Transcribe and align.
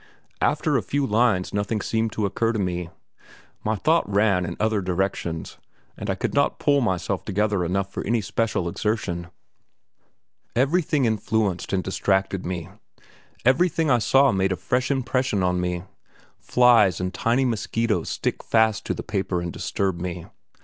After 0.41 0.75
a 0.77 0.81
few 0.81 1.05
lines 1.05 1.53
nothing 1.53 1.79
seemed 1.79 2.11
to 2.13 2.25
occur 2.25 2.53
to 2.53 2.57
me; 2.57 2.89
my 3.63 3.75
thought 3.75 4.11
ran 4.11 4.45
in 4.47 4.57
other 4.59 4.81
directions, 4.81 5.59
and 5.95 6.09
I 6.09 6.15
could 6.15 6.33
not 6.33 6.57
pull 6.57 6.81
myself 6.81 7.23
together 7.23 7.63
enough 7.63 7.91
for 7.91 8.03
any 8.03 8.19
special 8.19 8.67
exertion. 8.67 9.27
Everything 10.55 11.05
influenced 11.05 11.71
and 11.71 11.83
distracted 11.83 12.47
me; 12.47 12.69
everything 13.45 13.91
I 13.91 13.99
saw 13.99 14.31
made 14.31 14.51
a 14.51 14.55
fresh 14.55 14.89
impression 14.89 15.43
on 15.43 15.61
me. 15.61 15.83
Flies 16.39 16.99
and 16.99 17.13
tiny 17.13 17.45
mosquitoes 17.45 18.09
stick 18.09 18.43
fast 18.43 18.87
to 18.87 18.95
the 18.95 19.03
paper 19.03 19.39
and 19.39 19.53
disturb 19.53 19.99
me. 19.99 20.25